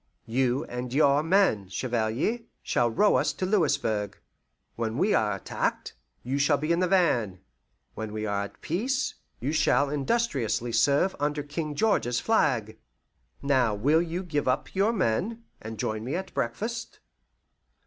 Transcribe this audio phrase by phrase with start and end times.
[0.25, 4.17] You and your men, Chevalier, shall row us to Louisburg.
[4.75, 5.93] When we are attacked,
[6.23, 7.39] you shall be in the van;
[7.93, 12.79] when we are at peace, you shall industriously serve under King George's flag.
[13.43, 16.99] Now will you give up your men, and join me at breakfast?"